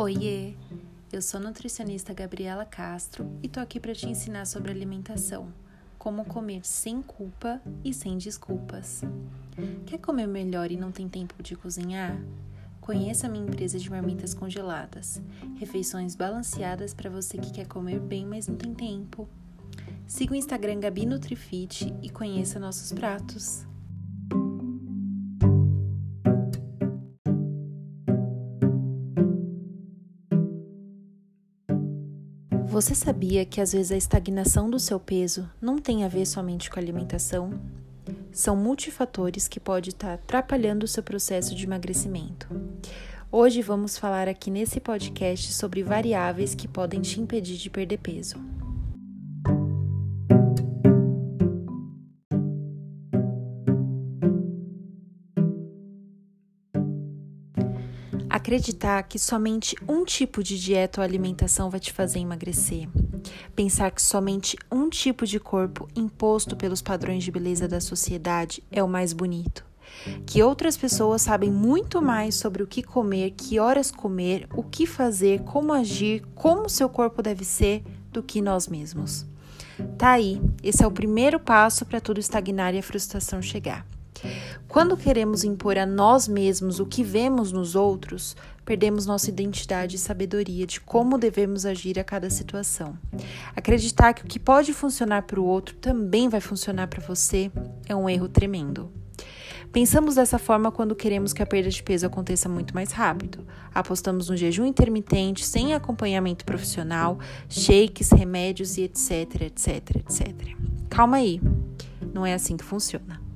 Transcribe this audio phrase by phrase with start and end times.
[0.00, 0.54] Oiê!
[1.12, 5.52] Eu sou nutricionista Gabriela Castro e tô aqui para te ensinar sobre alimentação,
[5.98, 9.02] como comer sem culpa e sem desculpas.
[9.86, 12.16] Quer comer melhor e não tem tempo de cozinhar?
[12.80, 15.20] Conheça a minha empresa de marmitas congeladas,
[15.56, 19.28] refeições balanceadas para você que quer comer bem, mas não tem tempo.
[20.06, 23.67] Siga o Instagram Gabi Nutrifit e conheça nossos pratos.
[32.78, 36.70] Você sabia que às vezes a estagnação do seu peso não tem a ver somente
[36.70, 37.60] com a alimentação?
[38.30, 42.46] São multifatores que podem estar atrapalhando o seu processo de emagrecimento.
[43.32, 48.36] Hoje vamos falar aqui nesse podcast sobre variáveis que podem te impedir de perder peso.
[58.48, 62.88] Acreditar que somente um tipo de dieta ou alimentação vai te fazer emagrecer.
[63.54, 68.82] Pensar que somente um tipo de corpo imposto pelos padrões de beleza da sociedade é
[68.82, 69.66] o mais bonito.
[70.24, 74.86] Que outras pessoas sabem muito mais sobre o que comer, que horas comer, o que
[74.86, 79.26] fazer, como agir, como seu corpo deve ser do que nós mesmos.
[79.98, 83.84] Tá aí, esse é o primeiro passo para tudo estagnar e a frustração chegar.
[84.66, 89.98] Quando queremos impor a nós mesmos o que vemos nos outros, perdemos nossa identidade e
[89.98, 92.98] sabedoria de como devemos agir a cada situação.
[93.56, 97.50] Acreditar que o que pode funcionar para o outro também vai funcionar para você
[97.88, 98.92] é um erro tremendo.
[99.72, 103.46] Pensamos dessa forma quando queremos que a perda de peso aconteça muito mais rápido.
[103.74, 110.56] Apostamos no jejum intermitente, sem acompanhamento profissional, shakes, remédios e etc, etc, etc.
[110.88, 111.40] Calma aí,
[112.14, 113.27] não é assim que funciona.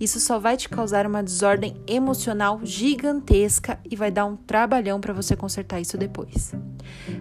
[0.00, 5.12] Isso só vai te causar uma desordem emocional gigantesca e vai dar um trabalhão para
[5.12, 6.52] você consertar isso depois.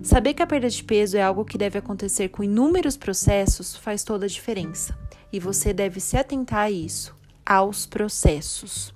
[0.04, 4.03] Saber que a perda de peso é algo que deve acontecer com inúmeros processos faz
[4.03, 4.97] toda a diferença.
[5.31, 7.16] E você deve se atentar a isso,
[7.46, 8.94] aos processos.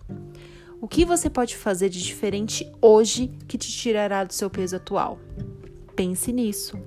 [0.82, 5.20] O que você pode fazer de diferente hoje que te tirará do seu peso atual?
[5.96, 6.78] Pense nisso.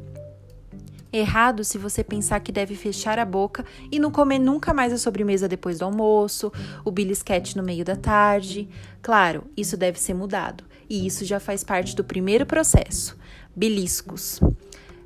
[1.13, 4.99] Errado se você pensar que deve fechar a boca e não comer nunca mais a
[4.99, 6.51] sobremesa depois do almoço,
[6.85, 8.69] o belisquete no meio da tarde.
[9.03, 13.17] Claro, isso deve ser mudado, e isso já faz parte do primeiro processo.
[13.55, 14.41] Beliscos.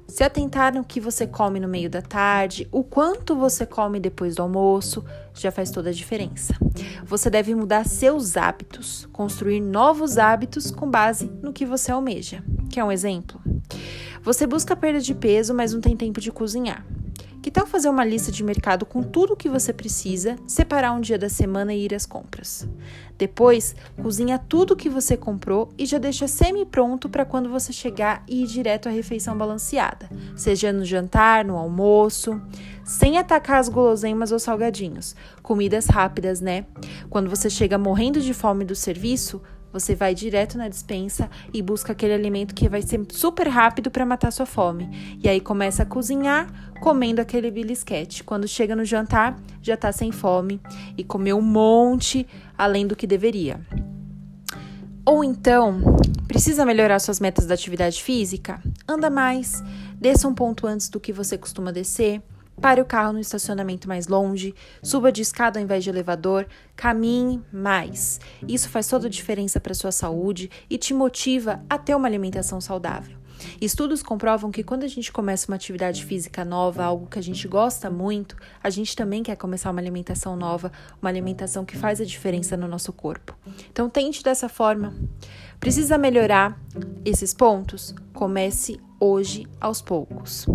[0.07, 4.37] Se atentar no que você come no meio da tarde, o quanto você come depois
[4.37, 6.55] do almoço, já faz toda a diferença.
[7.05, 12.43] Você deve mudar seus hábitos, construir novos hábitos com base no que você almeja.
[12.71, 13.41] Quer um exemplo?
[14.27, 16.85] Você busca perda de peso, mas não tem tempo de cozinhar.
[17.41, 21.01] Que tal fazer uma lista de mercado com tudo o que você precisa, separar um
[21.01, 22.69] dia da semana e ir às compras?
[23.17, 28.25] Depois, cozinha tudo o que você comprou e já deixa semi-pronto para quando você chegar
[28.27, 32.43] e ir direto à refeição balanceada, seja no jantar, no almoço,
[32.85, 35.15] sem atacar as guloseimas ou salgadinhos.
[35.41, 36.67] Comidas rápidas, né?
[37.09, 39.41] Quando você chega morrendo de fome do serviço,
[39.73, 44.07] você vai direto na dispensa e busca aquele alimento que vai ser super rápido para
[44.07, 45.19] matar sua fome.
[45.23, 48.25] E aí começa a cozinhar comendo aquele belisquete.
[48.25, 50.61] Quando chega no jantar, já está sem fome
[50.97, 53.61] e comeu um monte além do que deveria.
[55.05, 55.81] Ou então,
[56.27, 58.61] precisa melhorar suas metas da atividade física?
[58.89, 59.63] Anda mais,
[60.01, 62.23] desça um ponto antes do que você costuma descer
[62.61, 67.43] Pare o carro no estacionamento mais longe, suba de escada ao invés de elevador, caminhe
[67.53, 68.21] mais.
[68.49, 72.61] Isso faz toda a diferença para sua saúde e te motiva a ter uma alimentação
[72.61, 73.17] saudável.
[73.61, 77.47] Estudos comprovam que quando a gente começa uma atividade física nova, algo que a gente
[77.47, 82.05] gosta muito, a gente também quer começar uma alimentação nova, uma alimentação que faz a
[82.05, 83.37] diferença no nosso corpo.
[83.71, 84.95] Então tente dessa forma.
[85.61, 86.59] Precisa melhorar
[87.05, 87.95] esses pontos?
[88.13, 90.47] Comece hoje aos poucos.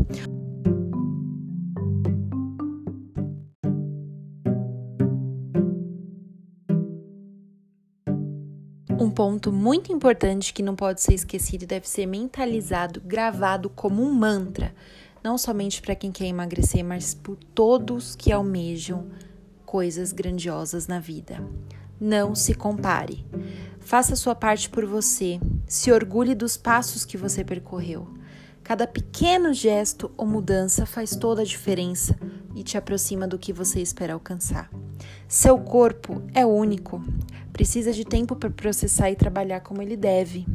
[9.02, 14.04] Um ponto muito importante que não pode ser esquecido e deve ser mentalizado, gravado como
[14.04, 14.76] um mantra,
[15.24, 19.08] não somente para quem quer emagrecer, mas por todos que almejam
[19.66, 21.44] coisas grandiosas na vida.
[22.00, 23.26] Não se compare.
[23.80, 25.40] Faça sua parte por você.
[25.66, 28.08] Se orgulhe dos passos que você percorreu.
[28.72, 32.18] Cada pequeno gesto ou mudança faz toda a diferença
[32.56, 34.72] e te aproxima do que você espera alcançar.
[35.28, 37.04] Seu corpo é único,
[37.52, 40.48] precisa de tempo para processar e trabalhar como ele deve.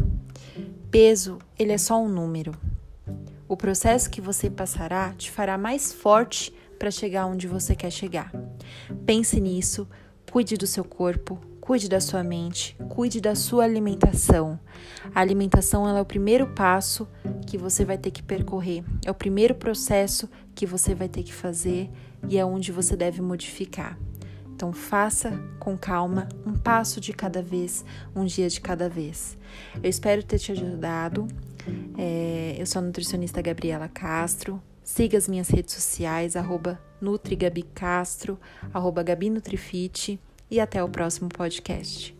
[0.91, 2.53] Peso, ele é só um número.
[3.47, 8.33] O processo que você passará te fará mais forte para chegar onde você quer chegar.
[9.05, 9.87] Pense nisso,
[10.33, 14.57] cuide do seu corpo, Cuide da sua mente, cuide da sua alimentação.
[15.13, 17.09] A alimentação é o primeiro passo
[17.45, 21.35] que você vai ter que percorrer, é o primeiro processo que você vai ter que
[21.35, 21.91] fazer
[22.29, 23.99] e é onde você deve modificar.
[24.55, 27.85] Então faça com calma, um passo de cada vez,
[28.15, 29.37] um dia de cada vez.
[29.83, 31.27] Eu espero ter te ajudado.
[31.99, 34.63] É, eu sou a nutricionista Gabriela Castro.
[34.85, 38.39] Siga as minhas redes sociais, arroba NutriGabiCastro,
[38.73, 40.21] arroba GabiNutrifit
[40.51, 42.16] e até o próximo podcast.